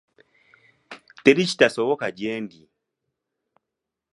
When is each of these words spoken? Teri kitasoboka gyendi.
Teri 1.23 1.43
kitasoboka 1.49 2.07
gyendi. 2.17 2.61